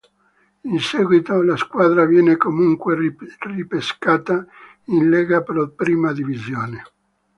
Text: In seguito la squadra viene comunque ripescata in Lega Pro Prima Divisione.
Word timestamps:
In 0.63 0.79
seguito 0.79 1.43
la 1.43 1.55
squadra 1.57 2.05
viene 2.05 2.35
comunque 2.35 2.95
ripescata 3.37 4.47
in 4.85 5.11
Lega 5.11 5.43
Pro 5.43 5.69
Prima 5.75 6.11
Divisione. 6.11 6.83